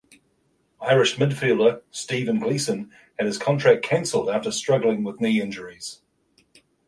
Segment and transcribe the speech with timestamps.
[0.81, 6.01] Irish midfielder Stephen Gleeson had his contract cancelled after struggling with knee injuries.